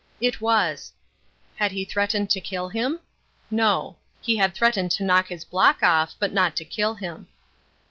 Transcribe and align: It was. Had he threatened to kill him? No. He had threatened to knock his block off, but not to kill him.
It 0.19 0.41
was. 0.41 0.93
Had 1.57 1.71
he 1.71 1.85
threatened 1.85 2.31
to 2.31 2.41
kill 2.41 2.69
him? 2.69 3.01
No. 3.51 3.97
He 4.19 4.37
had 4.37 4.55
threatened 4.55 4.89
to 4.93 5.03
knock 5.03 5.27
his 5.27 5.45
block 5.45 5.83
off, 5.83 6.15
but 6.17 6.33
not 6.33 6.55
to 6.55 6.65
kill 6.65 6.95
him. 6.95 7.27